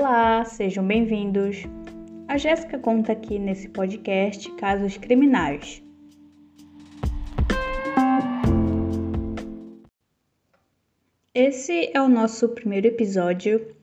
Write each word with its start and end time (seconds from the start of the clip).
Olá, 0.00 0.42
sejam 0.46 0.82
bem-vindos. 0.82 1.58
A 2.26 2.38
Jéssica 2.38 2.78
conta 2.78 3.12
aqui 3.12 3.38
nesse 3.38 3.68
podcast 3.68 4.50
casos 4.52 4.96
criminais. 4.96 5.82
Esse 11.34 11.90
é 11.92 12.00
o 12.00 12.08
nosso 12.08 12.48
primeiro 12.48 12.86
episódio, 12.86 13.76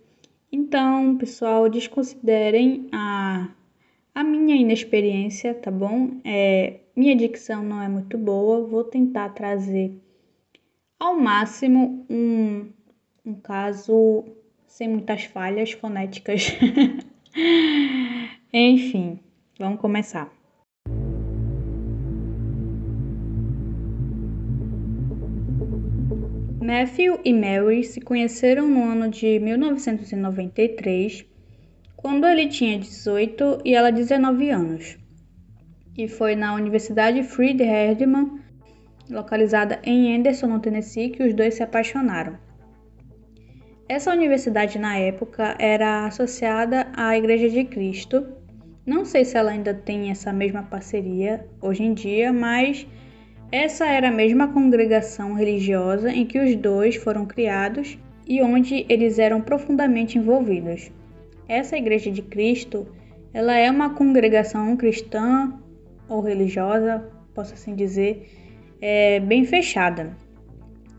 então, 0.52 1.20
pessoal, 1.20 1.70
desconsiderem 1.70 2.88
a, 2.92 3.52
a 4.16 4.24
minha 4.24 4.56
inexperiência, 4.56 5.54
tá 5.54 5.70
bom? 5.70 6.20
É, 6.26 6.80
minha 6.96 7.16
dicção 7.16 7.62
não 7.62 7.80
é 7.80 7.88
muito 7.88 8.18
boa, 8.18 8.66
vou 8.66 8.84
tentar 8.84 9.30
trazer 9.36 9.94
ao 11.00 11.16
máximo 11.16 12.08
um, 12.10 12.72
um 13.24 13.36
caso 13.36 14.26
sem 14.68 14.88
muitas 14.88 15.24
falhas 15.24 15.72
fonéticas. 15.72 16.56
Enfim, 18.54 19.20
vamos 19.58 19.80
começar. 19.80 20.32
Matthew 26.62 27.22
e 27.24 27.32
Mary 27.32 27.82
se 27.82 28.02
conheceram 28.02 28.68
no 28.68 28.84
ano 28.84 29.10
de 29.10 29.40
1993, 29.40 31.26
quando 31.96 32.28
ele 32.28 32.48
tinha 32.48 32.78
18 32.78 33.62
e 33.64 33.74
ela 33.74 33.90
19 33.90 34.50
anos. 34.50 34.98
E 35.98 36.10
foi 36.10 36.36
na 36.36 36.54
Universidade 36.54 37.24
Freed 37.24 37.62
Herdman, 37.62 38.42
localizada 39.10 39.80
em 39.82 40.14
Anderson, 40.14 40.48
no 40.48 40.60
Tennessee, 40.60 41.10
que 41.10 41.24
os 41.24 41.34
dois 41.34 41.54
se 41.54 41.64
apaixonaram. 41.64 42.38
Essa 43.90 44.12
universidade 44.12 44.78
na 44.78 44.98
época 44.98 45.56
era 45.58 46.06
associada 46.06 46.88
à 46.94 47.18
Igreja 47.18 47.50
de 47.50 47.64
Cristo. 47.64 48.28
Não 48.86 49.06
sei 49.06 49.24
se 49.24 49.38
ela 49.38 49.52
ainda 49.52 49.74
tem 49.74 50.12
essa 50.12 50.34
mesma 50.34 50.62
parceria 50.62 51.48
hoje 51.62 51.84
em 51.84 51.94
dia, 51.94 52.34
mas 52.34 52.86
essa 53.50 53.86
era 53.86 54.10
a 54.10 54.12
mesma 54.12 54.50
congregação 54.50 55.34
religiosa 55.36 56.12
em 56.12 56.26
que 56.26 56.38
os 56.38 56.54
dois 56.58 56.98
foram 56.98 57.26
criados 57.26 57.98
e 58.28 58.42
onde 58.42 58.86
eles 58.90 59.20
eram 59.20 59.40
profundamente 59.40 60.18
envolvidos. 60.18 60.92
Essa 61.48 61.78
Igreja 61.78 62.12
de 62.12 62.22
Cristo, 62.22 62.86
ela 63.34 63.56
é 63.56 63.72
uma 63.72 63.92
congregação 63.92 64.76
cristã 64.76 65.54
ou 66.10 66.20
religiosa, 66.20 67.10
posso 67.34 67.54
assim 67.54 67.74
dizer, 67.74 68.30
é, 68.82 69.22
bem 69.22 69.46
fechada. 69.46 70.27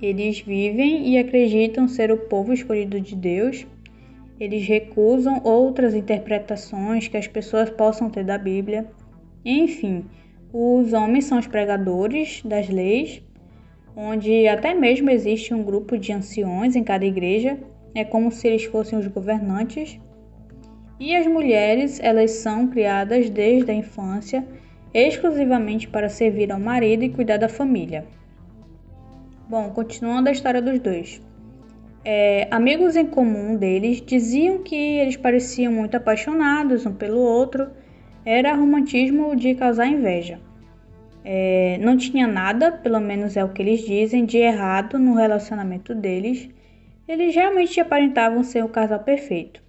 Eles 0.00 0.40
vivem 0.40 1.08
e 1.08 1.18
acreditam 1.18 1.88
ser 1.88 2.12
o 2.12 2.16
povo 2.16 2.52
escolhido 2.52 3.00
de 3.00 3.16
Deus. 3.16 3.66
Eles 4.38 4.66
recusam 4.66 5.40
outras 5.42 5.92
interpretações 5.92 7.08
que 7.08 7.16
as 7.16 7.26
pessoas 7.26 7.68
possam 7.68 8.08
ter 8.08 8.24
da 8.24 8.38
Bíblia. 8.38 8.86
Enfim, 9.44 10.04
os 10.52 10.92
homens 10.92 11.24
são 11.24 11.38
os 11.38 11.48
pregadores 11.48 12.42
das 12.44 12.68
leis, 12.68 13.20
onde 13.96 14.46
até 14.46 14.72
mesmo 14.72 15.10
existe 15.10 15.52
um 15.52 15.64
grupo 15.64 15.98
de 15.98 16.12
anciões 16.12 16.76
em 16.76 16.84
cada 16.84 17.04
igreja, 17.04 17.58
é 17.92 18.04
como 18.04 18.30
se 18.30 18.46
eles 18.46 18.64
fossem 18.64 18.96
os 18.96 19.08
governantes. 19.08 19.98
E 21.00 21.16
as 21.16 21.26
mulheres, 21.26 21.98
elas 22.00 22.30
são 22.30 22.68
criadas 22.68 23.28
desde 23.28 23.70
a 23.70 23.74
infância 23.74 24.46
exclusivamente 24.94 25.88
para 25.88 26.08
servir 26.08 26.50
ao 26.52 26.60
marido 26.60 27.02
e 27.02 27.10
cuidar 27.10 27.36
da 27.36 27.48
família. 27.48 28.06
Bom, 29.48 29.70
continuando 29.70 30.28
a 30.28 30.32
história 30.32 30.60
dos 30.60 30.78
dois. 30.78 31.22
É, 32.04 32.46
amigos 32.50 32.96
em 32.96 33.06
comum 33.06 33.56
deles 33.56 34.02
diziam 34.02 34.62
que 34.62 34.76
eles 34.76 35.16
pareciam 35.16 35.72
muito 35.72 35.96
apaixonados 35.96 36.84
um 36.84 36.92
pelo 36.92 37.18
outro 37.18 37.70
era 38.26 38.54
romantismo 38.54 39.34
de 39.34 39.54
causar 39.54 39.86
inveja. 39.86 40.38
É, 41.24 41.78
não 41.80 41.96
tinha 41.96 42.26
nada, 42.26 42.70
pelo 42.70 43.00
menos 43.00 43.38
é 43.38 43.44
o 43.44 43.48
que 43.48 43.62
eles 43.62 43.80
dizem, 43.80 44.26
de 44.26 44.36
errado 44.36 44.98
no 44.98 45.14
relacionamento 45.14 45.94
deles. 45.94 46.50
Eles 47.08 47.34
realmente 47.34 47.80
aparentavam 47.80 48.44
ser 48.44 48.62
o 48.62 48.68
casal 48.68 49.00
perfeito. 49.00 49.62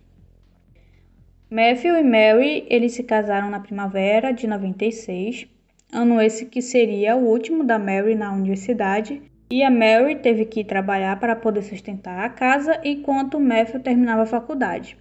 Matthew 1.49 1.95
e 1.95 2.03
Mary, 2.03 2.65
eles 2.69 2.91
se 2.91 3.03
casaram 3.03 3.49
na 3.49 3.61
primavera 3.61 4.33
de 4.33 4.45
96, 4.45 5.47
ano 5.89 6.21
esse 6.21 6.47
que 6.47 6.61
seria 6.61 7.15
o 7.15 7.25
último 7.25 7.63
da 7.63 7.79
Mary 7.79 8.13
na 8.13 8.33
universidade, 8.33 9.28
e 9.51 9.63
a 9.63 9.71
Mary 9.71 10.15
teve 10.15 10.45
que 10.45 10.63
trabalhar 10.63 11.19
para 11.19 11.35
poder 11.35 11.63
sustentar 11.63 12.23
a 12.23 12.29
casa 12.29 12.79
enquanto 12.83 13.39
Matthew 13.39 13.79
terminava 13.79 14.23
a 14.23 14.27
faculdade. 14.27 14.97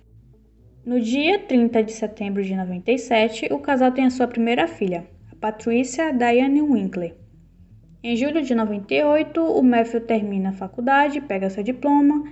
No 0.85 0.99
dia 0.99 1.39
30 1.39 1.83
de 1.83 1.93
setembro 1.93 2.43
de 2.43 2.57
97, 2.57 3.53
o 3.53 3.59
casal 3.59 3.93
tem 3.93 4.07
a 4.07 4.11
sua 4.11 4.27
primeira 4.27 4.67
filha, 4.67 5.07
a 5.31 5.37
Patricia 5.37 6.13
Diane 6.13 6.63
Winkler. 6.63 7.15
Em 8.03 8.17
julho 8.17 8.41
de 8.41 8.55
98, 8.55 9.43
o 9.43 9.63
Matthew 9.63 10.01
termina 10.03 10.51
a 10.51 10.55
faculdade, 10.55 11.21
pega 11.21 11.51
seu 11.51 11.63
diploma 11.63 12.25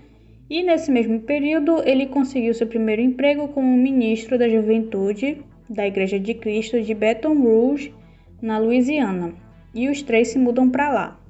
e, 0.48 0.62
nesse 0.62 0.90
mesmo 0.90 1.20
período, 1.20 1.82
ele 1.84 2.06
conseguiu 2.06 2.54
seu 2.54 2.66
primeiro 2.66 3.02
emprego 3.02 3.48
como 3.48 3.76
ministro 3.76 4.38
da 4.38 4.48
Juventude 4.48 5.42
da 5.68 5.86
Igreja 5.86 6.18
de 6.18 6.32
Cristo 6.34 6.80
de 6.80 6.94
Baton 6.94 7.42
Rouge, 7.42 7.92
na 8.40 8.58
Louisiana, 8.58 9.34
e 9.74 9.88
os 9.88 10.00
três 10.02 10.28
se 10.28 10.38
mudam 10.38 10.70
para 10.70 10.92
lá. 10.92 11.25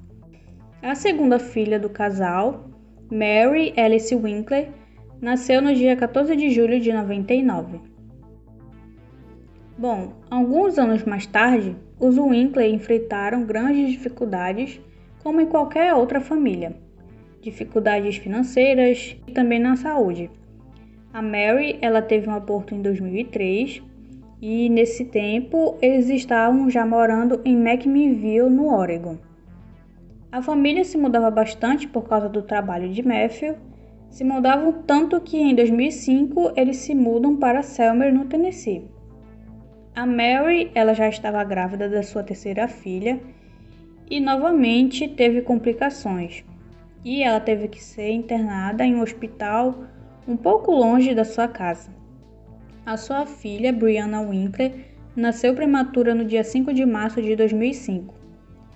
A 0.81 0.93
segunda 0.93 1.39
filha 1.39 1.79
do 1.79 1.89
casal, 1.89 2.69
Mary 3.11 3.73
Alice 3.75 4.13
Winkler, 4.13 4.69
nasceu 5.19 5.59
no 5.59 5.73
dia 5.73 5.95
14 5.95 6.35
de 6.35 6.51
julho 6.51 6.79
de 6.79 6.93
99. 6.93 7.79
Bom, 9.75 10.13
alguns 10.29 10.77
anos 10.77 11.03
mais 11.03 11.25
tarde, 11.25 11.75
os 11.99 12.15
Winkler 12.17 12.71
enfrentaram 12.71 13.43
grandes 13.43 13.89
dificuldades, 13.89 14.79
como 15.23 15.41
em 15.41 15.47
qualquer 15.47 15.95
outra 15.95 16.21
família. 16.21 16.75
Dificuldades 17.41 18.17
financeiras 18.17 19.17
e 19.27 19.31
também 19.31 19.59
na 19.59 19.75
saúde. 19.75 20.29
A 21.11 21.23
Mary, 21.23 21.79
ela 21.81 22.03
teve 22.03 22.29
um 22.29 22.33
aborto 22.33 22.75
em 22.75 22.83
2003 22.83 23.81
e 24.39 24.69
nesse 24.69 25.05
tempo 25.05 25.75
eles 25.81 26.07
estavam 26.09 26.69
já 26.69 26.85
morando 26.85 27.41
em 27.43 27.55
McMinnville, 27.55 28.49
no 28.49 28.71
Oregon. 28.71 29.17
A 30.37 30.41
família 30.43 30.85
se 30.85 30.99
mudava 30.99 31.31
bastante 31.31 31.87
por 31.87 32.07
causa 32.07 32.29
do 32.29 32.43
trabalho 32.43 32.93
de 32.93 33.01
Matthew 33.01 33.55
se 34.07 34.23
mudavam 34.23 34.71
tanto 34.71 35.19
que 35.19 35.35
em 35.35 35.55
2005 35.55 36.53
eles 36.55 36.77
se 36.77 36.93
mudam 36.93 37.37
para 37.37 37.63
Selmer, 37.63 38.13
no 38.13 38.25
Tennessee. 38.25 38.85
A 39.95 40.05
Mary, 40.05 40.69
ela 40.75 40.93
já 40.93 41.09
estava 41.09 41.43
grávida 41.43 41.89
da 41.89 42.03
sua 42.03 42.21
terceira 42.21 42.67
filha 42.67 43.19
e 44.11 44.19
novamente 44.19 45.07
teve 45.07 45.41
complicações. 45.41 46.45
E 47.03 47.23
ela 47.23 47.39
teve 47.39 47.67
que 47.67 47.83
ser 47.83 48.11
internada 48.11 48.85
em 48.85 48.93
um 48.93 49.01
hospital 49.01 49.85
um 50.27 50.37
pouco 50.37 50.71
longe 50.71 51.15
da 51.15 51.25
sua 51.25 51.47
casa. 51.47 51.89
A 52.85 52.95
sua 52.95 53.25
filha, 53.25 53.73
Brianna 53.73 54.21
Winkler, 54.21 54.85
nasceu 55.15 55.55
prematura 55.55 56.13
no 56.13 56.23
dia 56.23 56.43
5 56.43 56.71
de 56.75 56.85
março 56.85 57.23
de 57.23 57.35
2005. 57.35 58.16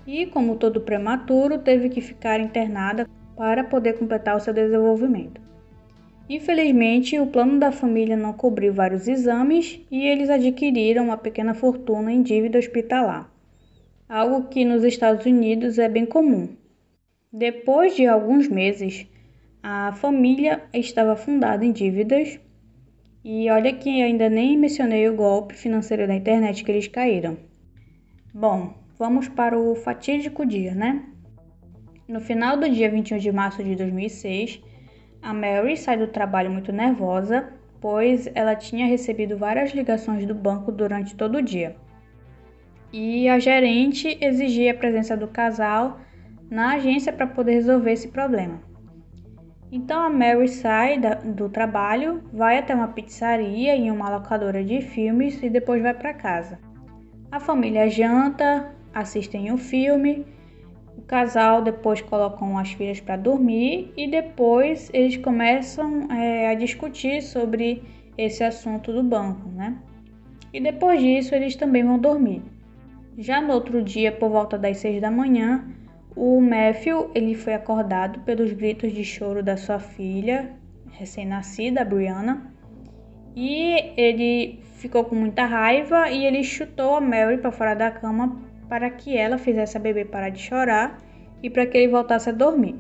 E, 0.06 0.26
como 0.26 0.56
todo 0.56 0.82
prematuro, 0.82 1.60
teve 1.60 1.90
que 1.90 2.02
ficar 2.02 2.40
internada 2.40 3.08
para 3.36 3.64
poder 3.64 3.98
completar 3.98 4.36
o 4.36 4.40
seu 4.40 4.54
desenvolvimento. 4.54 5.42
Infelizmente, 6.30 7.20
o 7.20 7.28
plano 7.28 7.60
da 7.60 7.72
família 7.72 8.16
não 8.16 8.34
cobriu 8.34 8.74
vários 8.74 9.08
exames 9.08 9.82
e 9.92 10.06
eles 10.06 10.30
adquiriram 10.30 11.06
uma 11.06 11.18
pequena 11.18 11.54
fortuna 11.54 12.12
em 12.12 12.22
dívida 12.22 12.58
hospitalar, 12.58 13.30
algo 14.08 14.48
que 14.48 14.64
nos 14.64 14.84
Estados 14.84 15.26
Unidos 15.26 15.78
é 15.78 15.90
bem 15.90 16.06
comum. 16.06 16.56
Depois 17.34 17.96
de 17.96 18.08
alguns 18.08 18.48
meses, 18.48 19.08
a 19.62 19.92
família 19.94 20.64
estava 20.74 21.16
fundada 21.16 21.66
em 21.66 21.72
dívidas 21.72 22.40
e 23.24 23.50
olha 23.50 23.74
que 23.74 24.02
ainda 24.02 24.30
nem 24.30 24.58
mencionei 24.58 25.10
o 25.10 25.16
golpe 25.16 25.54
financeiro 25.54 26.08
da 26.08 26.16
internet 26.16 26.64
que 26.64 26.72
eles 26.72 26.88
caíram. 26.88 27.38
Bom, 28.34 28.74
vamos 29.02 29.28
para 29.28 29.58
o 29.58 29.74
fatídico 29.74 30.46
dia, 30.46 30.76
né? 30.76 31.04
No 32.08 32.22
final 32.22 32.56
do 32.56 32.70
dia 32.70 32.88
21 32.88 33.18
de 33.18 33.32
março 33.32 33.64
de 33.64 33.76
2006, 33.76 34.62
a 35.24 35.34
Mary 35.34 35.76
sai 35.76 35.98
do 35.98 36.06
trabalho 36.06 36.52
muito 36.52 36.72
nervosa, 36.72 37.52
pois 37.80 38.30
ela 38.36 38.56
tinha 38.56 38.86
recebido 38.86 39.36
várias 39.36 39.72
ligações 39.72 40.24
do 40.28 40.36
banco 40.36 40.72
durante 40.72 41.16
todo 41.16 41.40
o 41.40 41.42
dia. 41.42 41.76
E 42.94 43.28
a 43.28 43.40
gerente 43.40 44.20
exigia 44.22 44.72
a 44.72 44.78
presença 44.78 45.18
do 45.18 45.28
casal 45.28 46.00
na 46.48 46.74
agência 46.74 47.12
para 47.12 47.26
poder 47.26 47.54
resolver 47.54 47.94
esse 47.94 48.10
problema. 48.10 48.62
Então 49.72 50.00
a 50.00 50.12
Mary 50.12 50.48
sai 50.48 51.00
do 51.26 51.50
trabalho, 51.50 52.22
vai 52.32 52.60
até 52.60 52.76
uma 52.76 52.90
pizzaria 52.90 53.76
e 53.76 53.90
uma 53.90 54.16
locadora 54.16 54.64
de 54.64 54.80
filmes 54.80 55.42
e 55.42 55.50
depois 55.50 55.82
vai 55.82 55.96
para 55.96 56.14
casa. 56.14 56.60
A 57.32 57.40
família 57.40 57.90
janta, 57.90 58.76
assistem 58.94 59.52
o 59.52 59.58
filme 59.58 60.26
o 60.98 61.02
casal 61.02 61.62
depois 61.62 62.02
colocam 62.02 62.58
as 62.58 62.72
filhas 62.74 63.00
para 63.00 63.16
dormir 63.16 63.92
e 63.96 64.10
depois 64.10 64.90
eles 64.94 65.18
começam 65.18 66.12
é, 66.12 66.50
a 66.50 66.54
discutir 66.54 67.22
sobre 67.22 67.84
esse 68.18 68.44
assunto 68.44 68.92
do 68.92 69.02
banco, 69.02 69.50
né? 69.50 69.78
E 70.54 70.60
depois 70.60 71.02
disso 71.02 71.34
eles 71.34 71.56
também 71.56 71.84
vão 71.84 71.98
dormir. 71.98 72.44
Já 73.18 73.42
no 73.42 73.54
outro 73.54 73.82
dia, 73.82 74.12
por 74.12 74.30
volta 74.30 74.58
das 74.58 74.78
seis 74.78 75.02
da 75.02 75.10
manhã, 75.10 75.66
o 76.16 76.42
Matthew 76.42 77.10
ele 77.16 77.36
foi 77.36 77.54
acordado 77.54 78.20
pelos 78.22 78.52
gritos 78.52 78.92
de 78.92 79.04
choro 79.04 79.42
da 79.42 79.56
sua 79.56 79.80
filha 79.80 80.52
recém-nascida, 80.92 81.86
Brianna, 81.86 82.54
e 83.36 83.94
ele 83.96 84.60
ficou 84.76 85.06
com 85.06 85.16
muita 85.16 85.46
raiva 85.46 86.10
e 86.10 86.26
ele 86.26 86.44
chutou 86.44 86.96
a 86.96 87.02
Mary 87.02 87.38
para 87.38 87.52
fora 87.52 87.74
da 87.74 87.90
cama 87.90 88.51
para 88.72 88.90
que 88.90 89.18
ela 89.18 89.38
fizesse 89.38 89.76
a 89.76 89.82
bebê 89.82 90.06
parar 90.06 90.30
de 90.30 90.40
chorar 90.40 90.98
e 91.44 91.50
para 91.50 91.66
que 91.66 91.78
ele 91.78 91.92
voltasse 91.92 92.30
a 92.30 92.32
dormir. 92.32 92.80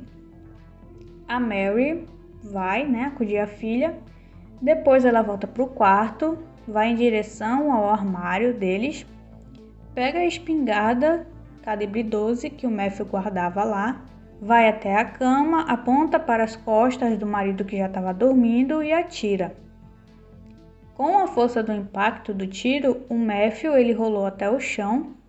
A 1.27 1.37
Mary 1.37 2.07
vai, 2.41 2.87
né, 2.87 3.07
acudir 3.07 3.39
a 3.39 3.45
filha. 3.45 3.97
Depois 4.61 5.03
ela 5.03 5.21
volta 5.21 5.47
para 5.47 5.63
o 5.63 5.67
quarto, 5.67 6.37
vai 6.65 6.91
em 6.91 6.95
direção 6.95 7.73
ao 7.73 7.89
armário 7.89 8.53
deles, 8.53 9.05
pega 9.93 10.19
a 10.19 10.25
espingarda 10.25 11.27
calibre 11.61 12.03
12 12.03 12.49
que 12.51 12.65
o 12.65 12.71
Matthew 12.71 13.07
guardava 13.07 13.65
lá, 13.65 14.05
vai 14.41 14.69
até 14.69 14.95
a 14.95 15.03
cama, 15.03 15.63
aponta 15.63 16.17
para 16.17 16.45
as 16.45 16.55
costas 16.55 17.17
do 17.17 17.27
marido 17.27 17.65
que 17.65 17.77
já 17.77 17.87
estava 17.87 18.13
dormindo 18.13 18.81
e 18.81 18.93
atira. 18.93 19.53
Com 20.95 21.17
a 21.17 21.27
força 21.27 21.61
do 21.61 21.73
impacto 21.73 22.33
do 22.33 22.47
tiro, 22.47 23.05
o 23.09 23.15
Matthew 23.15 23.75
ele 23.75 23.91
rolou 23.91 24.25
até 24.25 24.49
o 24.49 24.57
chão. 24.57 25.19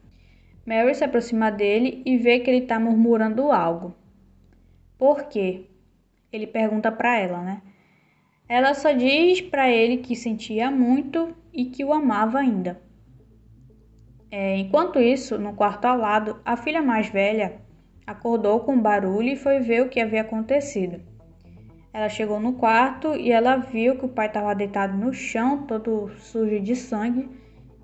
Mary 0.65 0.95
se 0.95 1.05
aproxima 1.05 1.51
dele 1.51 2.03
e 2.07 2.17
vê 2.17 2.39
que 2.41 2.49
ele 2.49 2.65
está 2.65 2.79
murmurando 2.79 3.51
algo. 3.51 3.95
Por 4.97 5.25
quê? 5.25 5.67
Ele 6.33 6.47
pergunta 6.47 6.93
para 6.93 7.19
ela, 7.19 7.43
né? 7.43 7.63
Ela 8.49 8.75
só 8.75 8.93
diz 8.93 9.41
para 9.41 9.71
ele 9.71 9.99
que 9.99 10.15
sentia 10.15 10.71
muito 10.71 11.35
e 11.53 11.65
que 11.65 11.85
o 11.85 11.93
amava 11.93 12.39
ainda. 12.39 12.81
É, 14.31 14.57
enquanto 14.57 14.99
isso, 14.99 15.39
no 15.39 15.53
quarto 15.55 15.85
ao 15.85 15.99
lado, 15.99 16.41
a 16.45 16.57
filha 16.57 16.81
mais 16.81 17.09
velha 17.09 17.61
acordou 18.07 18.61
com 18.61 18.73
um 18.73 18.81
barulho 18.81 19.31
e 19.31 19.37
foi 19.37 19.59
ver 19.61 19.83
o 19.83 19.89
que 19.89 20.01
havia 20.01 20.23
acontecido. 20.23 21.01
Ela 21.93 22.09
chegou 22.09 22.41
no 22.41 22.55
quarto 22.55 23.15
e 23.15 23.31
ela 23.31 23.57
viu 23.57 23.99
que 23.99 24.07
o 24.07 24.09
pai 24.09 24.29
estava 24.29 24.55
deitado 24.55 24.97
no 24.97 25.13
chão, 25.13 25.67
todo 25.67 26.09
sujo 26.17 26.61
de 26.61 26.75
sangue, 26.75 27.29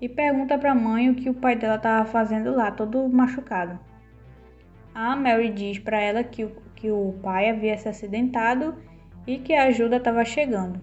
e 0.01 0.07
pergunta 0.07 0.57
para 0.57 0.71
a 0.71 0.75
mãe 0.75 1.09
o 1.09 1.15
que 1.15 1.29
o 1.29 1.33
pai 1.33 1.55
dela 1.55 1.75
estava 1.75 2.05
fazendo 2.05 2.55
lá, 2.55 2.71
todo 2.71 3.07
machucado. 3.09 3.79
A 4.93 5.15
Mary 5.15 5.49
diz 5.49 5.79
para 5.79 5.99
ela 5.99 6.23
que 6.23 6.43
o, 6.43 6.51
que 6.75 6.89
o 6.89 7.13
pai 7.21 7.49
havia 7.49 7.77
se 7.77 7.89
acidentado 7.89 8.75
e 9.27 9.37
que 9.37 9.53
a 9.53 9.65
ajuda 9.65 9.97
estava 9.97 10.23
chegando, 10.25 10.81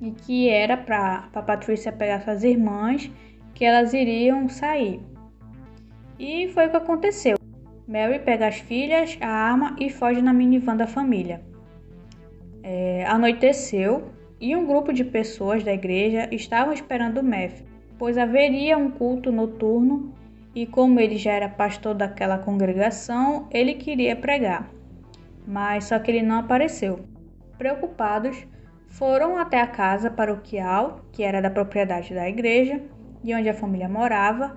e 0.00 0.10
que 0.10 0.48
era 0.48 0.76
para 0.76 1.28
Patrícia 1.32 1.90
pegar 1.90 2.20
suas 2.20 2.44
irmãs, 2.44 3.10
que 3.54 3.64
elas 3.64 3.92
iriam 3.92 4.48
sair. 4.48 5.00
E 6.18 6.48
foi 6.48 6.66
o 6.66 6.70
que 6.70 6.76
aconteceu. 6.76 7.36
Mary 7.86 8.18
pega 8.18 8.48
as 8.48 8.58
filhas, 8.58 9.16
a 9.20 9.28
arma 9.28 9.74
e 9.80 9.88
foge 9.88 10.20
na 10.20 10.32
minivan 10.32 10.76
da 10.76 10.86
família. 10.86 11.40
É, 12.62 13.04
anoiteceu 13.06 14.12
e 14.40 14.54
um 14.54 14.66
grupo 14.66 14.92
de 14.92 15.04
pessoas 15.04 15.64
da 15.64 15.72
igreja 15.72 16.28
estavam 16.30 16.72
esperando 16.72 17.22
Matthew, 17.22 17.66
pois 17.98 18.16
haveria 18.16 18.78
um 18.78 18.90
culto 18.90 19.32
noturno 19.32 20.14
e, 20.54 20.66
como 20.66 21.00
ele 21.00 21.16
já 21.16 21.32
era 21.32 21.48
pastor 21.48 21.94
daquela 21.94 22.38
congregação, 22.38 23.46
ele 23.50 23.74
queria 23.74 24.14
pregar. 24.16 24.70
Mas 25.46 25.84
só 25.84 25.98
que 25.98 26.10
ele 26.10 26.22
não 26.22 26.38
apareceu. 26.38 27.00
Preocupados, 27.56 28.46
foram 28.88 29.36
até 29.36 29.60
a 29.60 29.66
casa 29.66 30.10
paroquial, 30.10 31.00
que 31.12 31.22
era 31.22 31.42
da 31.42 31.50
propriedade 31.50 32.14
da 32.14 32.28
igreja 32.28 32.80
e 33.22 33.34
onde 33.34 33.48
a 33.48 33.54
família 33.54 33.88
morava, 33.88 34.56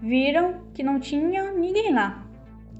viram 0.00 0.62
que 0.72 0.82
não 0.82 1.00
tinha 1.00 1.52
ninguém 1.52 1.92
lá. 1.92 2.24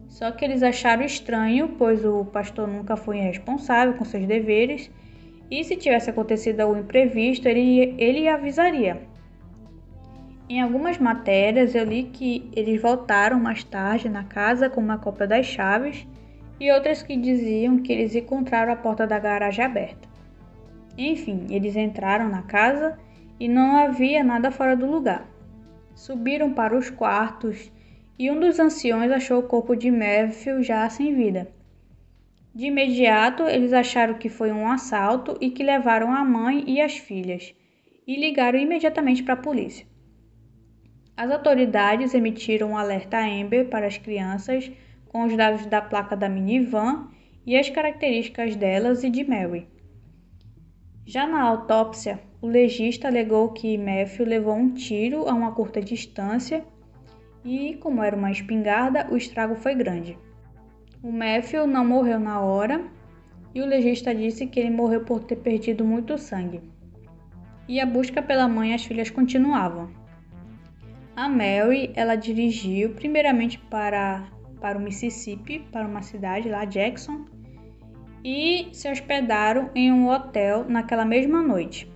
Só 0.08 0.30
que 0.30 0.44
eles 0.44 0.62
acharam 0.62 1.04
estranho, 1.04 1.74
pois 1.76 2.04
o 2.04 2.24
pastor 2.24 2.66
nunca 2.66 2.96
foi 2.96 3.18
responsável 3.18 3.94
com 3.94 4.04
seus 4.04 4.26
deveres, 4.26 4.90
e 5.50 5.62
se 5.64 5.76
tivesse 5.76 6.10
acontecido 6.10 6.60
algum 6.60 6.78
imprevisto, 6.78 7.46
ele, 7.46 7.94
ele 7.98 8.28
avisaria. 8.28 9.02
Em 10.48 10.62
algumas 10.62 10.96
matérias 10.96 11.74
eu 11.74 11.84
li 11.84 12.04
que 12.04 12.50
eles 12.56 12.80
voltaram 12.80 13.38
mais 13.38 13.62
tarde 13.62 14.08
na 14.08 14.24
casa 14.24 14.70
com 14.70 14.80
uma 14.80 14.96
cópia 14.96 15.26
das 15.26 15.44
chaves 15.44 16.08
e 16.58 16.72
outras 16.72 17.02
que 17.02 17.16
diziam 17.18 17.82
que 17.82 17.92
eles 17.92 18.14
encontraram 18.14 18.72
a 18.72 18.76
porta 18.76 19.06
da 19.06 19.18
garagem 19.18 19.62
aberta. 19.62 20.08
Enfim, 20.96 21.46
eles 21.50 21.76
entraram 21.76 22.30
na 22.30 22.42
casa 22.42 22.98
e 23.38 23.46
não 23.46 23.76
havia 23.76 24.24
nada 24.24 24.50
fora 24.50 24.74
do 24.74 24.86
lugar. 24.86 25.28
Subiram 25.94 26.52
para 26.54 26.76
os 26.76 26.88
quartos 26.88 27.70
e 28.18 28.30
um 28.30 28.40
dos 28.40 28.58
anciões 28.58 29.12
achou 29.12 29.40
o 29.40 29.46
corpo 29.46 29.76
de 29.76 29.90
Matthew 29.90 30.62
já 30.62 30.88
sem 30.88 31.14
vida. 31.14 31.52
De 32.54 32.66
imediato, 32.66 33.42
eles 33.42 33.74
acharam 33.74 34.14
que 34.14 34.30
foi 34.30 34.50
um 34.50 34.66
assalto 34.66 35.36
e 35.42 35.50
que 35.50 35.62
levaram 35.62 36.10
a 36.10 36.24
mãe 36.24 36.64
e 36.66 36.80
as 36.80 36.96
filhas, 36.96 37.54
e 38.06 38.16
ligaram 38.16 38.58
imediatamente 38.58 39.22
para 39.22 39.34
a 39.34 39.36
polícia. 39.36 39.86
As 41.18 41.32
autoridades 41.32 42.14
emitiram 42.14 42.70
um 42.70 42.76
alerta 42.76 43.18
Amber 43.18 43.68
para 43.68 43.88
as 43.88 43.98
crianças 43.98 44.70
com 45.08 45.24
os 45.24 45.36
dados 45.36 45.66
da 45.66 45.82
placa 45.82 46.16
da 46.16 46.28
minivan 46.28 47.08
e 47.44 47.56
as 47.56 47.68
características 47.68 48.54
delas 48.54 49.02
e 49.02 49.10
de 49.10 49.28
Mary. 49.28 49.66
Já 51.04 51.26
na 51.26 51.42
autópsia, 51.42 52.20
o 52.40 52.46
legista 52.46 53.08
alegou 53.08 53.48
que 53.48 53.76
Matthew 53.76 54.26
levou 54.26 54.54
um 54.54 54.72
tiro 54.72 55.28
a 55.28 55.34
uma 55.34 55.50
curta 55.50 55.82
distância 55.82 56.64
e, 57.44 57.74
como 57.80 58.00
era 58.00 58.14
uma 58.14 58.30
espingarda, 58.30 59.08
o 59.10 59.16
estrago 59.16 59.56
foi 59.56 59.74
grande. 59.74 60.16
O 61.02 61.10
Matthew 61.10 61.66
não 61.66 61.84
morreu 61.84 62.20
na 62.20 62.40
hora 62.40 62.84
e 63.52 63.60
o 63.60 63.66
legista 63.66 64.14
disse 64.14 64.46
que 64.46 64.60
ele 64.60 64.70
morreu 64.70 65.00
por 65.00 65.24
ter 65.24 65.34
perdido 65.34 65.84
muito 65.84 66.16
sangue. 66.16 66.60
E 67.66 67.80
a 67.80 67.86
busca 67.86 68.22
pela 68.22 68.46
mãe 68.46 68.70
e 68.70 68.74
as 68.74 68.84
filhas 68.84 69.10
continuavam. 69.10 69.98
A 71.18 71.28
Mary, 71.28 71.90
ela 71.96 72.14
dirigiu 72.14 72.90
primeiramente 72.90 73.58
para, 73.58 74.28
para 74.60 74.78
o 74.78 74.80
Mississippi, 74.80 75.58
para 75.72 75.84
uma 75.84 76.00
cidade 76.00 76.48
lá, 76.48 76.64
Jackson, 76.64 77.24
e 78.22 78.68
se 78.72 78.88
hospedaram 78.88 79.68
em 79.74 79.90
um 79.90 80.08
hotel 80.08 80.64
naquela 80.68 81.04
mesma 81.04 81.42
noite. 81.42 81.90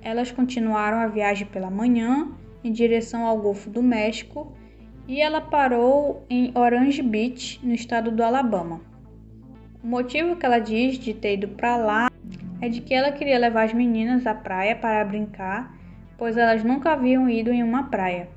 Elas 0.00 0.32
continuaram 0.32 0.96
a 0.96 1.08
viagem 1.08 1.46
pela 1.46 1.70
manhã 1.70 2.32
em 2.64 2.72
direção 2.72 3.26
ao 3.26 3.38
Golfo 3.38 3.68
do 3.68 3.82
México 3.82 4.50
e 5.06 5.20
ela 5.20 5.42
parou 5.42 6.24
em 6.30 6.50
Orange 6.56 7.02
Beach, 7.02 7.60
no 7.62 7.74
estado 7.74 8.10
do 8.10 8.22
Alabama. 8.22 8.80
O 9.84 9.86
motivo 9.86 10.36
que 10.36 10.46
ela 10.46 10.58
diz 10.58 10.98
de 10.98 11.12
ter 11.12 11.34
ido 11.34 11.48
para 11.48 11.76
lá 11.76 12.10
é 12.62 12.68
de 12.70 12.80
que 12.80 12.94
ela 12.94 13.12
queria 13.12 13.38
levar 13.38 13.64
as 13.64 13.74
meninas 13.74 14.26
à 14.26 14.34
praia 14.34 14.74
para 14.74 15.04
brincar, 15.04 15.76
pois 16.18 16.36
elas 16.36 16.62
nunca 16.64 16.92
haviam 16.92 17.28
ido 17.28 17.50
em 17.52 17.62
uma 17.62 17.84
praia. 17.84 18.28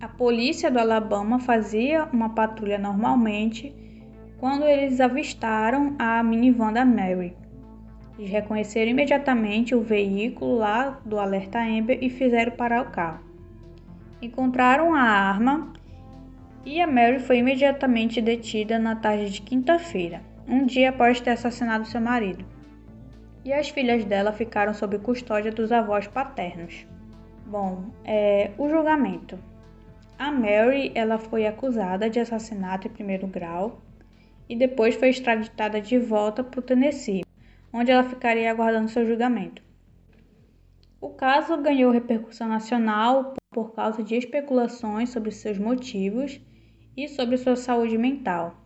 A 0.00 0.08
polícia 0.08 0.70
do 0.70 0.78
Alabama 0.78 1.38
fazia 1.38 2.04
uma 2.12 2.30
patrulha 2.30 2.78
normalmente 2.78 3.74
quando 4.38 4.64
eles 4.64 5.00
avistaram 5.00 5.94
a 5.98 6.22
minivan 6.22 6.72
da 6.72 6.84
Mary. 6.84 7.36
Eles 8.18 8.30
reconheceram 8.30 8.90
imediatamente 8.90 9.74
o 9.74 9.80
veículo 9.80 10.56
lá 10.56 11.00
do 11.04 11.18
alerta 11.18 11.58
Amber 11.60 11.98
e 12.02 12.10
fizeram 12.10 12.52
parar 12.52 12.82
o 12.82 12.90
carro 12.90 13.34
encontraram 14.24 14.94
a 14.94 15.02
arma 15.02 15.72
e 16.64 16.80
a 16.80 16.86
Mary 16.86 17.20
foi 17.20 17.38
imediatamente 17.38 18.22
detida 18.22 18.78
na 18.78 18.96
tarde 18.96 19.30
de 19.30 19.42
quinta-feira, 19.42 20.22
um 20.48 20.64
dia 20.64 20.90
após 20.90 21.20
ter 21.20 21.30
assassinado 21.30 21.86
seu 21.86 22.00
marido. 22.00 22.44
E 23.44 23.52
as 23.52 23.68
filhas 23.68 24.04
dela 24.04 24.32
ficaram 24.32 24.72
sob 24.72 24.98
custódia 24.98 25.52
dos 25.52 25.70
avós 25.70 26.06
paternos. 26.06 26.86
Bom, 27.54 27.84
é, 28.04 28.50
o 28.58 28.68
julgamento. 28.68 29.38
A 30.18 30.32
Mary 30.32 30.90
ela 30.92 31.18
foi 31.18 31.46
acusada 31.46 32.10
de 32.10 32.18
assassinato 32.18 32.88
em 32.88 32.90
primeiro 32.90 33.28
grau 33.28 33.80
e 34.48 34.56
depois 34.56 34.96
foi 34.96 35.10
extraditada 35.10 35.80
de 35.80 35.96
volta 35.96 36.42
para 36.42 36.58
o 36.58 36.62
Tennessee, 36.64 37.22
onde 37.72 37.92
ela 37.92 38.02
ficaria 38.02 38.50
aguardando 38.50 38.90
seu 38.90 39.06
julgamento. 39.06 39.62
O 41.00 41.10
caso 41.10 41.56
ganhou 41.62 41.92
repercussão 41.92 42.48
nacional 42.48 43.34
por 43.52 43.72
causa 43.72 44.02
de 44.02 44.16
especulações 44.16 45.10
sobre 45.10 45.30
seus 45.30 45.56
motivos 45.56 46.40
e 46.96 47.06
sobre 47.06 47.36
sua 47.36 47.54
saúde 47.54 47.96
mental. 47.96 48.56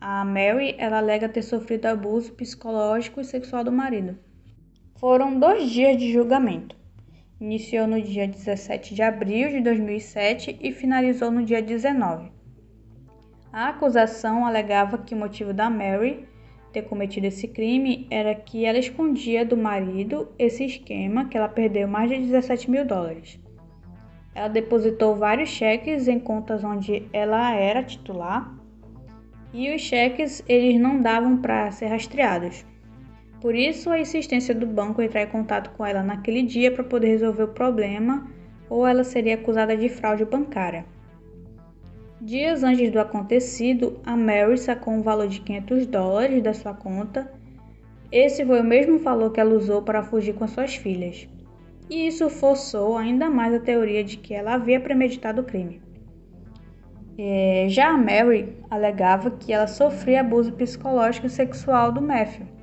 A 0.00 0.24
Mary 0.24 0.74
ela 0.78 0.96
alega 0.96 1.28
ter 1.28 1.42
sofrido 1.42 1.84
abuso 1.84 2.32
psicológico 2.32 3.20
e 3.20 3.24
sexual 3.24 3.62
do 3.62 3.70
marido. 3.70 4.18
Foram 4.96 5.38
dois 5.38 5.68
dias 5.68 5.98
de 5.98 6.10
julgamento. 6.10 6.78
Iniciou 7.40 7.86
no 7.86 8.02
dia 8.02 8.26
17 8.26 8.96
de 8.96 9.00
abril 9.00 9.48
de 9.50 9.60
2007 9.60 10.58
e 10.60 10.72
finalizou 10.72 11.30
no 11.30 11.44
dia 11.44 11.62
19. 11.62 12.32
A 13.52 13.68
acusação 13.68 14.44
alegava 14.44 14.98
que 14.98 15.14
o 15.14 15.16
motivo 15.16 15.54
da 15.54 15.70
Mary 15.70 16.26
ter 16.72 16.82
cometido 16.82 17.28
esse 17.28 17.46
crime 17.46 18.08
era 18.10 18.34
que 18.34 18.64
ela 18.64 18.78
escondia 18.78 19.44
do 19.46 19.56
marido 19.56 20.28
esse 20.36 20.64
esquema 20.64 21.26
que 21.28 21.36
ela 21.36 21.48
perdeu 21.48 21.86
mais 21.86 22.10
de 22.10 22.18
17 22.18 22.68
mil 22.68 22.84
dólares. 22.84 23.38
Ela 24.34 24.48
depositou 24.48 25.14
vários 25.14 25.48
cheques 25.48 26.08
em 26.08 26.18
contas 26.18 26.64
onde 26.64 27.08
ela 27.12 27.54
era 27.54 27.84
titular 27.84 28.52
e 29.52 29.72
os 29.72 29.80
cheques 29.80 30.42
eles 30.48 30.80
não 30.80 31.00
davam 31.00 31.38
para 31.38 31.70
ser 31.70 31.86
rastreados. 31.86 32.66
Por 33.40 33.54
isso 33.54 33.90
a 33.90 34.00
insistência 34.00 34.54
do 34.54 34.66
banco 34.66 35.00
entrar 35.00 35.22
em 35.22 35.28
contato 35.28 35.70
com 35.70 35.86
ela 35.86 36.02
naquele 36.02 36.42
dia 36.42 36.72
para 36.72 36.82
poder 36.82 37.08
resolver 37.08 37.44
o 37.44 37.48
problema 37.48 38.26
ou 38.68 38.86
ela 38.86 39.04
seria 39.04 39.34
acusada 39.34 39.76
de 39.76 39.88
fraude 39.88 40.24
bancária. 40.24 40.84
Dias 42.20 42.64
antes 42.64 42.90
do 42.90 42.98
acontecido, 42.98 44.00
a 44.04 44.16
Mary 44.16 44.58
sacou 44.58 44.92
um 44.92 45.02
valor 45.02 45.28
de 45.28 45.40
500 45.40 45.86
dólares 45.86 46.42
da 46.42 46.52
sua 46.52 46.74
conta. 46.74 47.32
Esse 48.10 48.44
foi 48.44 48.60
o 48.60 48.64
mesmo 48.64 48.98
valor 48.98 49.30
que 49.30 49.38
ela 49.38 49.54
usou 49.54 49.82
para 49.82 50.02
fugir 50.02 50.34
com 50.34 50.48
suas 50.48 50.74
filhas. 50.74 51.28
E 51.88 52.08
isso 52.08 52.28
forçou 52.28 52.96
ainda 52.96 53.30
mais 53.30 53.54
a 53.54 53.60
teoria 53.60 54.02
de 54.02 54.16
que 54.16 54.34
ela 54.34 54.54
havia 54.54 54.80
premeditado 54.80 55.42
o 55.42 55.44
crime. 55.44 55.80
É, 57.16 57.66
já 57.68 57.90
a 57.90 57.96
Mary 57.96 58.52
alegava 58.68 59.30
que 59.30 59.52
ela 59.52 59.66
sofria 59.68 60.20
abuso 60.20 60.52
psicológico 60.52 61.26
e 61.26 61.30
sexual 61.30 61.92
do 61.92 62.02
Matthew. 62.02 62.57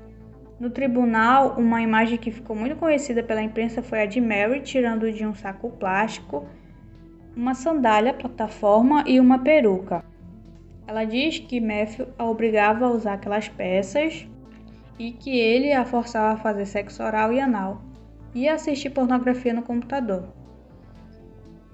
No 0.60 0.70
tribunal, 0.70 1.56
uma 1.58 1.82
imagem 1.82 2.18
que 2.18 2.32
ficou 2.32 2.56
muito 2.56 2.76
conhecida 2.76 3.22
pela 3.22 3.42
imprensa 3.42 3.84
foi 3.84 4.02
a 4.02 4.06
de 4.06 4.22
Mary 4.22 4.62
tirando 4.62 5.12
de 5.12 5.26
um 5.26 5.36
saco 5.36 5.70
plástico 5.72 6.48
uma 7.36 7.54
sandália, 7.54 8.14
plataforma 8.14 9.04
e 9.06 9.20
uma 9.20 9.40
peruca. 9.40 10.04
Ela 10.88 11.04
diz 11.04 11.40
que 11.40 11.60
Matthew 11.60 12.08
a 12.18 12.24
obrigava 12.26 12.86
a 12.86 12.92
usar 12.92 13.14
aquelas 13.14 13.50
peças 13.50 14.28
e 14.98 15.12
que 15.12 15.38
ele 15.38 15.74
a 15.74 15.84
forçava 15.84 16.34
a 16.34 16.38
fazer 16.38 16.66
sexo 16.66 17.04
oral 17.04 17.34
e 17.34 17.40
anal 17.40 17.82
e 18.34 18.48
a 18.48 18.54
assistir 18.54 18.92
pornografia 18.92 19.54
no 19.54 19.64
computador. 19.64 20.30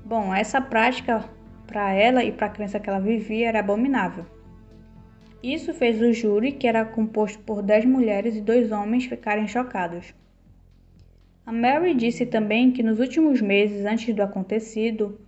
Bom, 0.03 0.33
essa 0.33 0.59
prática 0.59 1.23
para 1.67 1.93
ela 1.93 2.23
e 2.23 2.31
para 2.31 2.47
a 2.47 2.49
crença 2.49 2.79
que 2.79 2.89
ela 2.89 2.99
vivia 2.99 3.49
era 3.49 3.59
abominável. 3.59 4.25
Isso 5.43 5.73
fez 5.73 5.99
o 5.99 6.13
júri, 6.13 6.51
que 6.51 6.67
era 6.67 6.85
composto 6.85 7.39
por 7.39 7.63
10 7.63 7.85
mulheres 7.85 8.35
e 8.35 8.41
dois 8.41 8.71
homens, 8.71 9.05
ficarem 9.05 9.47
chocados. 9.47 10.13
A 11.43 11.51
Mary 11.51 11.95
disse 11.95 12.27
também 12.27 12.71
que 12.71 12.83
nos 12.83 12.99
últimos 12.99 13.41
meses 13.41 13.83
antes 13.83 14.13
do 14.15 14.21
acontecido, 14.21 15.19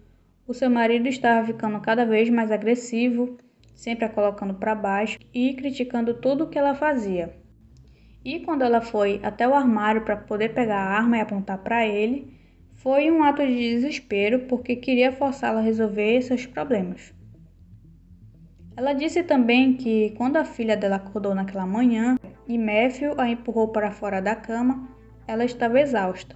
o 0.48 0.54
seu 0.54 0.70
marido 0.70 1.08
estava 1.08 1.48
ficando 1.48 1.80
cada 1.82 2.06
vez 2.06 2.30
mais 2.30 2.52
agressivo, 2.52 3.38
sempre 3.74 4.06
a 4.06 4.10
colocando 4.10 4.54
para 4.54 4.76
baixo 4.76 5.18
e 5.34 5.56
criticando 5.56 6.14
tudo 6.14 6.44
o 6.44 6.50
que 6.50 6.60
ela 6.60 6.76
fazia. 6.76 7.36
E 8.24 8.40
quando 8.42 8.62
ela 8.62 8.82
foi 8.82 9.20
até 9.24 9.48
o 9.48 9.56
armário 9.56 10.04
para 10.04 10.16
poder 10.16 10.54
pegar 10.54 10.78
a 10.78 10.98
arma 10.98 11.18
e 11.18 11.22
apontar 11.22 11.58
para 11.58 11.88
ele, 11.88 12.38
foi 12.76 13.10
um 13.10 13.24
ato 13.24 13.42
de 13.46 13.56
desespero 13.56 14.42
porque 14.42 14.76
queria 14.76 15.12
forçá-la 15.12 15.60
a 15.60 15.64
resolver 15.64 16.22
seus 16.22 16.46
problemas. 16.46 17.14
Ela 18.76 18.94
disse 18.94 19.22
também 19.24 19.76
que 19.76 20.14
quando 20.18 20.38
a 20.38 20.46
filha 20.46 20.76
dela 20.76 20.96
acordou 20.96 21.36
naquela 21.36 21.66
manhã 21.66 22.18
e 22.48 22.58
Matthew 22.58 23.14
a 23.20 23.30
empurrou 23.30 23.68
para 23.68 23.92
fora 23.92 24.22
da 24.22 24.36
cama, 24.36 24.88
ela 25.28 25.46
estava 25.46 25.80
exausta. 25.80 26.36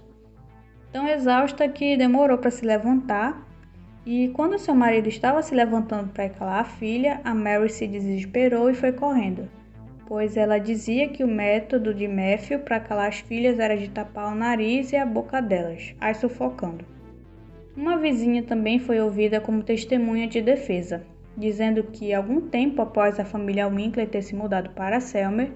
Tão 0.92 1.06
exausta 1.08 1.68
que 1.68 1.96
demorou 1.96 2.38
para 2.38 2.50
se 2.50 2.64
levantar 2.64 3.46
e 4.06 4.28
quando 4.28 4.58
seu 4.58 4.74
marido 4.74 5.08
estava 5.08 5.42
se 5.42 5.54
levantando 5.54 6.10
para 6.12 6.30
calar 6.30 6.60
a 6.60 6.64
filha, 6.64 7.20
a 7.24 7.34
Mary 7.34 7.68
se 7.68 7.86
desesperou 7.86 8.70
e 8.70 8.74
foi 8.74 8.92
correndo, 8.92 9.50
pois 10.06 10.36
ela 10.36 10.58
dizia 10.58 11.08
que 11.08 11.22
o 11.22 11.28
método 11.28 11.92
de 11.92 12.08
Matthew 12.08 12.60
para 12.60 12.80
calar 12.80 13.08
as 13.08 13.18
filhas 13.18 13.58
era 13.58 13.76
de 13.76 13.90
tapar 13.90 14.32
o 14.32 14.34
nariz 14.34 14.92
e 14.92 14.96
a 14.96 15.04
boca 15.04 15.42
delas, 15.42 15.94
as 16.00 16.16
sufocando. 16.16 16.86
Uma 17.76 17.98
vizinha 17.98 18.42
também 18.42 18.78
foi 18.78 18.98
ouvida 18.98 19.40
como 19.40 19.62
testemunha 19.62 20.26
de 20.26 20.40
defesa, 20.40 21.04
dizendo 21.38 21.84
que 21.84 22.12
algum 22.12 22.40
tempo 22.40 22.82
após 22.82 23.20
a 23.20 23.24
família 23.24 23.68
Winkler 23.68 24.08
ter 24.08 24.22
se 24.22 24.34
mudado 24.34 24.70
para 24.70 24.98
Selmer, 24.98 25.52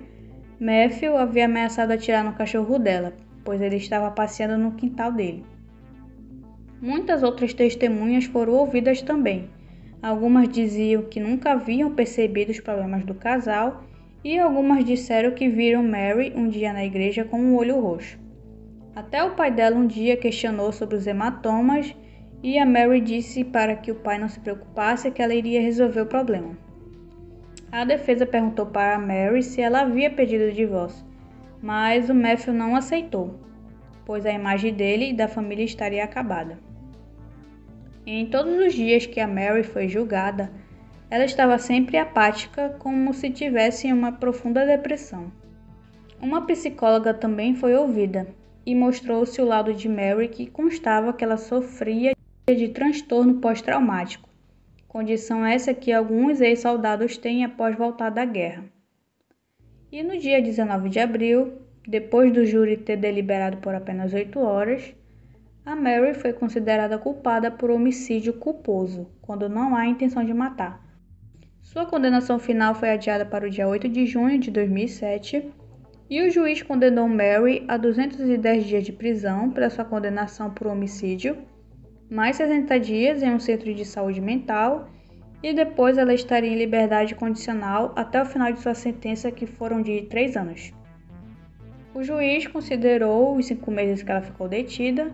Matthew 0.60 1.16
havia 1.16 1.46
ameaçado 1.46 1.90
atirar 1.90 2.24
no 2.24 2.34
cachorro 2.34 2.78
dela, 2.78 3.12
pois 3.44 3.60
ele 3.60 3.76
estava 3.76 4.08
passeando 4.12 4.56
no 4.56 4.72
quintal 4.72 5.10
dele. 5.10 5.44
Muitas 6.80 7.24
outras 7.24 7.52
testemunhas 7.52 8.24
foram 8.26 8.52
ouvidas 8.54 9.02
também. 9.02 9.50
Algumas 10.00 10.48
diziam 10.48 11.02
que 11.02 11.18
nunca 11.18 11.52
haviam 11.52 11.92
percebido 11.94 12.50
os 12.50 12.60
problemas 12.60 13.04
do 13.04 13.14
casal 13.14 13.84
e 14.24 14.38
algumas 14.38 14.84
disseram 14.84 15.32
que 15.32 15.48
viram 15.48 15.82
Mary 15.82 16.32
um 16.36 16.48
dia 16.48 16.72
na 16.72 16.84
igreja 16.84 17.24
com 17.24 17.40
um 17.40 17.56
olho 17.56 17.80
roxo. 17.80 18.18
Até 18.94 19.22
o 19.24 19.34
pai 19.34 19.50
dela 19.50 19.76
um 19.76 19.86
dia 19.86 20.16
questionou 20.16 20.70
sobre 20.70 20.96
os 20.96 21.06
hematomas 21.06 21.94
e 22.42 22.58
a 22.58 22.66
Mary 22.66 23.00
disse 23.00 23.44
para 23.44 23.76
que 23.76 23.92
o 23.92 23.94
pai 23.94 24.18
não 24.18 24.28
se 24.28 24.40
preocupasse 24.40 25.10
que 25.10 25.22
ela 25.22 25.34
iria 25.34 25.60
resolver 25.60 26.00
o 26.00 26.06
problema. 26.06 26.58
A 27.70 27.84
defesa 27.84 28.26
perguntou 28.26 28.66
para 28.66 28.98
Mary 28.98 29.42
se 29.42 29.60
ela 29.60 29.82
havia 29.82 30.10
pedido 30.10 30.44
o 30.44 30.52
divórcio, 30.52 31.06
mas 31.62 32.10
o 32.10 32.14
Matthew 32.14 32.52
não 32.52 32.74
aceitou, 32.74 33.38
pois 34.04 34.26
a 34.26 34.32
imagem 34.32 34.74
dele 34.74 35.10
e 35.10 35.14
da 35.14 35.28
família 35.28 35.64
estaria 35.64 36.02
acabada. 36.02 36.58
Em 38.04 38.26
todos 38.26 38.54
os 38.58 38.74
dias 38.74 39.06
que 39.06 39.20
a 39.20 39.28
Mary 39.28 39.62
foi 39.62 39.88
julgada, 39.88 40.50
ela 41.08 41.24
estava 41.24 41.56
sempre 41.58 41.96
apática, 41.96 42.70
como 42.78 43.14
se 43.14 43.30
tivesse 43.30 43.92
uma 43.92 44.10
profunda 44.10 44.66
depressão. 44.66 45.30
Uma 46.20 46.44
psicóloga 46.44 47.14
também 47.14 47.54
foi 47.54 47.74
ouvida 47.74 48.26
e 48.66 48.74
mostrou-se 48.74 49.40
o 49.40 49.44
lado 49.44 49.72
de 49.72 49.88
Mary 49.88 50.28
que 50.28 50.46
constava 50.46 51.12
que 51.12 51.22
ela 51.22 51.36
sofria 51.36 52.12
de 52.46 52.68
transtorno 52.68 53.34
pós-traumático, 53.40 54.28
condição 54.88 55.46
essa 55.46 55.72
que 55.72 55.92
alguns 55.92 56.40
ex-soldados 56.40 57.16
têm 57.16 57.44
após 57.44 57.76
voltar 57.76 58.10
da 58.10 58.24
guerra. 58.24 58.64
E 59.92 60.02
no 60.02 60.18
dia 60.18 60.42
19 60.42 60.88
de 60.88 60.98
abril, 60.98 61.52
depois 61.86 62.32
do 62.32 62.44
júri 62.44 62.76
ter 62.76 62.96
deliberado 62.96 63.58
por 63.58 63.74
apenas 63.74 64.12
oito 64.12 64.40
horas, 64.40 64.92
a 65.64 65.76
Mary 65.76 66.14
foi 66.14 66.32
considerada 66.32 66.98
culpada 66.98 67.48
por 67.48 67.70
homicídio 67.70 68.32
culposo, 68.32 69.08
quando 69.22 69.48
não 69.48 69.76
há 69.76 69.86
intenção 69.86 70.24
de 70.24 70.34
matar. 70.34 70.84
Sua 71.62 71.86
condenação 71.86 72.40
final 72.40 72.74
foi 72.74 72.90
adiada 72.90 73.24
para 73.24 73.46
o 73.46 73.50
dia 73.50 73.68
8 73.68 73.88
de 73.88 74.04
junho 74.04 74.38
de 74.38 74.50
2007 74.50 75.48
e 76.10 76.20
o 76.20 76.30
juiz 76.30 76.60
condenou 76.60 77.08
Mary 77.08 77.64
a 77.68 77.76
210 77.76 78.64
dias 78.64 78.84
de 78.84 78.92
prisão 78.92 79.50
pela 79.50 79.70
sua 79.70 79.84
condenação 79.84 80.50
por 80.50 80.66
homicídio, 80.66 81.38
mais 82.12 82.36
60 82.36 82.78
dias 82.78 83.22
em 83.22 83.32
um 83.32 83.40
centro 83.40 83.72
de 83.74 83.84
saúde 83.86 84.20
mental 84.20 84.86
e 85.42 85.54
depois 85.54 85.96
ela 85.96 86.12
estaria 86.12 86.50
em 86.50 86.58
liberdade 86.58 87.14
condicional 87.14 87.92
até 87.96 88.20
o 88.20 88.26
final 88.26 88.52
de 88.52 88.60
sua 88.60 88.74
sentença, 88.74 89.32
que 89.32 89.46
foram 89.46 89.80
de 89.80 90.02
3 90.02 90.36
anos. 90.36 90.72
O 91.94 92.02
juiz 92.02 92.46
considerou 92.46 93.36
os 93.36 93.46
cinco 93.46 93.70
meses 93.70 94.02
que 94.02 94.10
ela 94.10 94.20
ficou 94.20 94.46
detida 94.46 95.10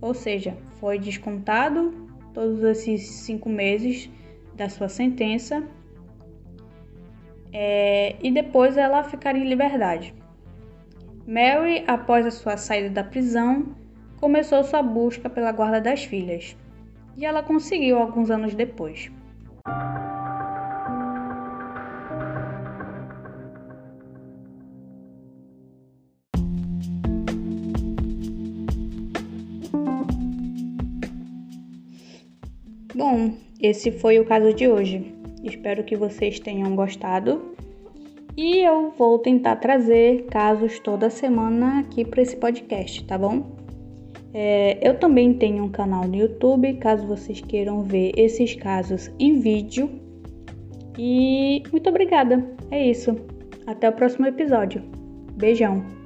ou 0.00 0.14
seja, 0.14 0.56
foi 0.80 0.98
descontado 0.98 2.08
todos 2.32 2.62
esses 2.62 3.06
cinco 3.08 3.48
meses 3.48 4.08
da 4.54 4.68
sua 4.68 4.88
sentença 4.88 5.62
é, 7.52 8.16
e 8.22 8.30
depois 8.30 8.76
ela 8.76 9.02
ficaria 9.04 9.42
em 9.42 9.48
liberdade. 9.48 10.14
Mary, 11.26 11.84
após 11.86 12.24
a 12.24 12.30
sua 12.30 12.56
saída 12.56 12.88
da 12.90 13.04
prisão, 13.04 13.74
começou 14.20 14.62
sua 14.64 14.82
busca 14.82 15.30
pela 15.30 15.52
guarda 15.52 15.80
das 15.80 16.04
filhas 16.04 16.56
e 17.16 17.24
ela 17.24 17.42
conseguiu 17.42 17.98
alguns 17.98 18.30
anos 18.30 18.54
depois. 18.54 19.10
Bom, 32.94 33.32
esse 33.60 33.92
foi 33.92 34.18
o 34.18 34.24
caso 34.24 34.52
de 34.52 34.68
hoje. 34.68 35.14
Espero 35.44 35.84
que 35.84 35.96
vocês 35.96 36.40
tenham 36.40 36.74
gostado. 36.74 37.54
E 38.36 38.58
eu 38.58 38.90
vou 38.96 39.18
tentar 39.18 39.56
trazer 39.56 40.26
casos 40.26 40.78
toda 40.80 41.10
semana 41.10 41.80
aqui 41.80 42.04
para 42.04 42.22
esse 42.22 42.36
podcast, 42.36 43.04
tá 43.04 43.16
bom? 43.16 43.67
É, 44.40 44.78
eu 44.80 44.96
também 44.96 45.34
tenho 45.34 45.64
um 45.64 45.68
canal 45.68 46.06
no 46.06 46.14
YouTube, 46.14 46.74
caso 46.74 47.04
vocês 47.08 47.40
queiram 47.40 47.82
ver 47.82 48.12
esses 48.16 48.54
casos 48.54 49.10
em 49.18 49.40
vídeo. 49.40 49.90
E 50.96 51.64
muito 51.72 51.90
obrigada. 51.90 52.48
É 52.70 52.86
isso. 52.86 53.16
Até 53.66 53.88
o 53.88 53.92
próximo 53.92 54.28
episódio. 54.28 54.80
Beijão. 55.36 55.97